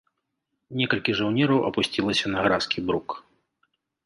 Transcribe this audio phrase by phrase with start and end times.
[0.79, 3.09] Некалькі жаўнераў апусцілася на гразкі брук.